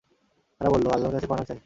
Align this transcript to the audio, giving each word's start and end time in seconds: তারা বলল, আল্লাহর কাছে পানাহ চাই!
তারা 0.61 0.69
বলল, 0.73 0.85
আল্লাহর 0.87 1.13
কাছে 1.15 1.27
পানাহ 1.27 1.45
চাই! 1.45 1.59